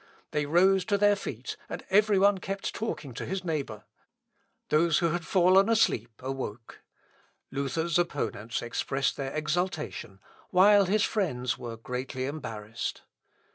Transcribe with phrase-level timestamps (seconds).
[0.31, 3.83] They rose to their feet, and every one kept talking to his neighbour.
[4.69, 6.81] Those who had fallen asleep, awoke.
[7.51, 10.19] Luther's opponents expressed their exultation,
[10.49, 13.03] while his friends were greatly embarrassed.